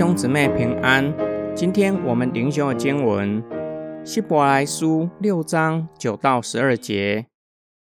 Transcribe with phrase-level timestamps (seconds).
[0.00, 1.14] 兄姊妹平安。
[1.54, 3.42] 今天我们灵修的经文
[4.02, 7.26] 《希伯来书》六章九到十二节。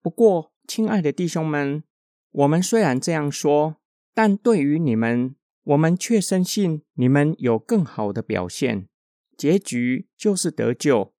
[0.02, 1.84] 不过，亲爱的弟兄们，
[2.32, 3.76] 我们虽然这样说，
[4.12, 8.88] 但对于你们，我们却深信你们有更好的表现，
[9.36, 11.14] 结局就是得救。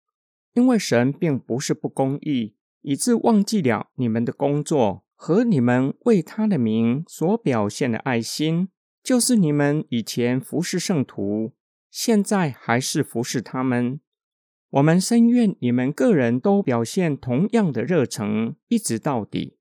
[0.54, 8.70] 因为神并不是不公义，以致忘记了你们的工作和你们为他的名所表现的爱心。
[9.02, 11.52] 就是你们以前服侍圣徒，
[11.90, 14.00] 现在还是服侍他们。
[14.70, 19.58] 我们深愿你们个人都表现同样的热诚，一直到底，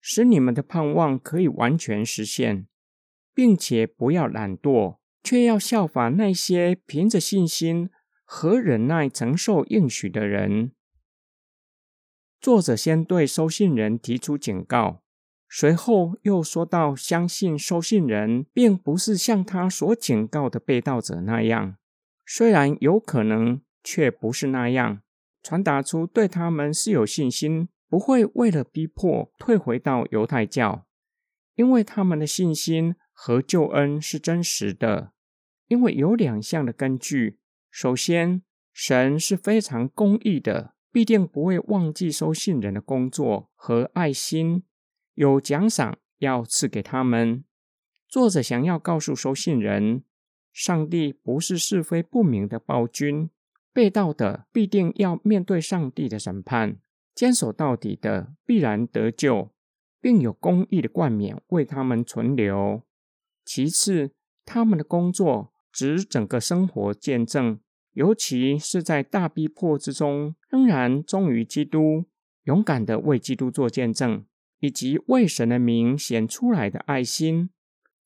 [0.00, 2.66] 使你们的盼望可以完全实现，
[3.34, 7.90] 并且不要懒惰，却要效法那些凭着信心
[8.24, 10.72] 和忍耐承受应许的人。
[12.40, 15.02] 作者先对收信人提出警告。
[15.50, 21.76] 随后又说到，相信收信人并不是像他所警告的被盗者那样，
[22.26, 25.00] 虽然有可能，却不是那样。
[25.42, 30.84] 传达出对他们是有信心，不会为了逼迫退回到犹太教，
[31.54, 35.12] 因为他们的信心和救恩是真实的。
[35.68, 37.38] 因为有两项的根据：
[37.70, 38.42] 首先，
[38.72, 44.64] 神是非常公义的，必定不会忘记收信人的工作和爱心。
[45.18, 47.42] 有奖赏要赐给他们。
[48.06, 50.04] 作者想要告诉收信人，
[50.52, 53.28] 上帝不是是非不明的暴君，
[53.72, 56.76] 被盗的必定要面对上帝的审判，
[57.16, 59.50] 坚守到底的必然得救，
[60.00, 62.84] 并有公义的冠冕为他们存留。
[63.44, 64.12] 其次，
[64.44, 67.58] 他们的工作指整个生活见证，
[67.94, 72.04] 尤其是在大逼迫之中，仍然忠于基督，
[72.44, 74.24] 勇敢的为基督做见证。
[74.60, 77.50] 以及为神的名显出来的爱心，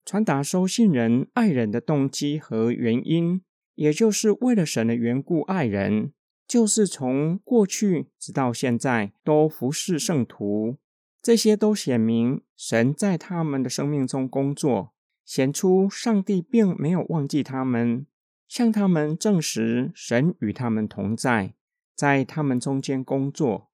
[0.04, 3.42] 传达收信人爱人的动机和原因，
[3.74, 6.12] 也就是为了神的缘故爱人，
[6.46, 10.78] 就是从过去直到现在都服侍圣徒。
[11.22, 14.92] 这些都显明神在他们的生命中工作，
[15.24, 18.06] 显出上帝并没有忘记他们，
[18.48, 21.54] 向他们证实神与他们同在，
[21.94, 23.70] 在他们中间工作。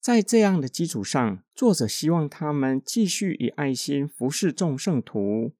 [0.00, 5.52] 在这样的基础上，作者希望他们继续以爱心服侍众圣徒，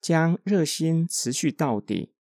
[0.00, 2.12] 将热心持续到底，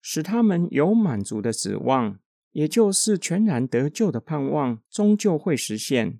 [0.00, 2.18] 使他们有满足的指望，
[2.52, 6.18] 也就是全然得救的盼望，终究会实现，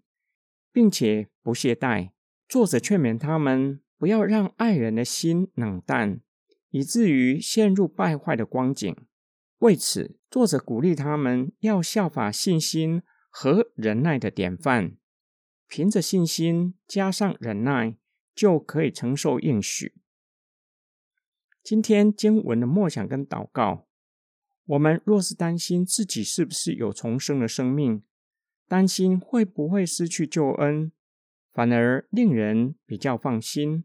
[0.70, 2.10] 并且不懈怠。
[2.46, 6.20] 作者劝勉他们不要让爱人的心冷淡，
[6.68, 8.94] 以至于陷入败坏的光景。
[9.60, 13.02] 为此，作者鼓励他们要效法信心。
[13.40, 14.96] 和忍耐的典范，
[15.68, 17.96] 凭着信心加上忍耐，
[18.34, 19.94] 就可以承受应许。
[21.62, 23.86] 今天经文的默想跟祷告，
[24.64, 28.02] 我们若是担心自己是不是有重生的生命，
[28.66, 30.90] 担心会不会失去救恩，
[31.52, 33.84] 反而令人比较放心，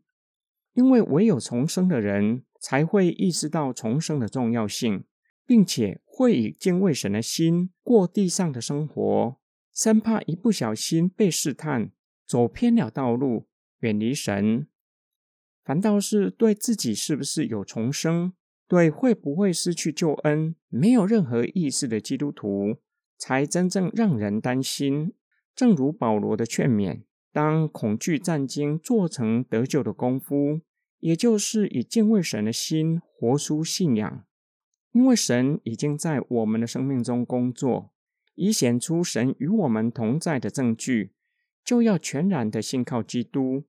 [0.73, 5.05] 因为唯有重生的人才会意识到重生的重要性，
[5.45, 9.42] 并且会以敬畏神的心过地上的生活。
[9.73, 11.91] 生怕一不小心被试探，
[12.27, 13.47] 走偏了道路，
[13.79, 14.67] 远离神；
[15.63, 18.33] 反倒是对自己是不是有重生，
[18.67, 22.77] 对会不会失去救恩，没有任何意识的基督徒，
[23.17, 25.13] 才真正让人担心。
[25.55, 30.61] 正如保罗的劝勉：当恐惧战经做成得救的功夫，
[30.99, 34.25] 也就是以敬畏神的心活出信仰，
[34.91, 37.92] 因为神已经在我们的生命中工作。
[38.35, 41.11] 以显出神与我们同在的证据，
[41.63, 43.63] 就要全然的信靠基督。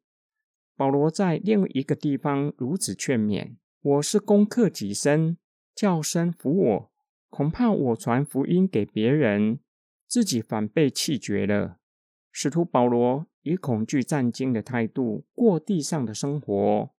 [0.77, 5.37] 保罗在另一个地方如此劝勉：“我是攻克己身，
[5.75, 6.93] 叫身服我。
[7.29, 9.61] 恐怕我传福音给别人，
[10.07, 11.79] 自己反被弃绝了。”
[12.33, 16.91] 使徒保罗以恐惧战惊的态度过地上的生活，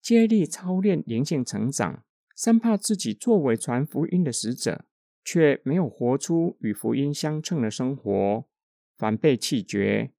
[0.00, 2.04] 接力操练灵性成长，
[2.34, 4.86] 生怕自己作为传福音的使者。
[5.24, 8.44] 却没有活出与福音相称的生活，
[8.96, 10.12] 反被弃绝。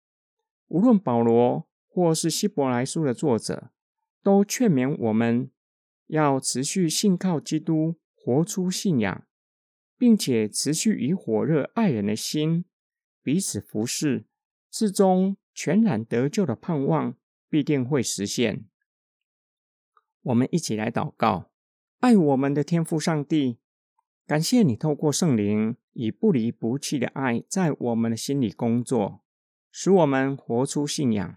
[0.67, 3.71] 无论保罗或是希伯来书的作者，
[4.23, 5.51] 都劝勉我们
[6.07, 9.25] 要持续信靠基督，活出信仰，
[9.97, 12.65] 并且持续以火热爱人的心
[13.23, 14.25] 彼此服侍，
[14.69, 17.17] 至终全然得救的盼望
[17.49, 18.65] 必定会实现。
[20.21, 21.51] 我们一起来祷告：
[21.99, 23.57] 爱我们的天父上帝。
[24.31, 29.19] 感谢你透过圣灵以不离不弃的爱在我们的心里工作，
[29.73, 31.35] 使我们活出信仰，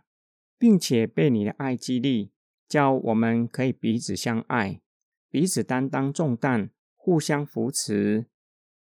[0.56, 2.30] 并且被你的爱激励，
[2.68, 4.80] 叫我们可以彼此相爱，
[5.28, 8.26] 彼此担当重担，互相扶持，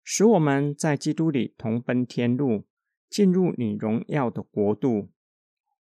[0.04, 2.66] 使我们在基督里同奔天路，
[3.10, 5.08] 进入你荣耀的国度。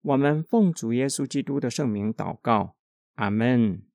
[0.03, 2.75] 我们奉主耶稣基督的圣名祷告，
[3.15, 3.86] 阿门。